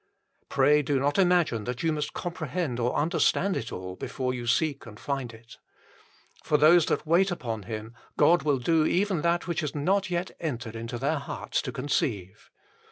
Pray 0.49 0.81
do 0.81 0.99
not 0.99 1.19
imagine 1.19 1.65
that 1.65 1.83
you 1.83 1.93
must 1.93 2.11
comprehend 2.13 2.79
or 2.79 2.97
under 2.97 3.19
stand 3.19 3.55
it 3.55 3.71
all 3.71 3.95
before 3.95 4.33
you 4.33 4.47
seek 4.47 4.87
and 4.87 4.99
find 4.99 5.31
it. 5.31 5.57
For 6.43 6.57
those 6.57 6.87
that 6.87 7.05
wait 7.05 7.29
upon 7.29 7.61
Him 7.69 7.93
God 8.17 8.41
will 8.41 8.57
do 8.57 8.83
even 8.83 9.21
that 9.21 9.45
which 9.47 9.59
has 9.59 9.75
not 9.75 10.09
yet 10.09 10.31
entered 10.39 10.75
into 10.75 10.97
their 10.97 11.19
heart 11.19 11.51
to 11.51 11.71
conceive. 11.71 12.49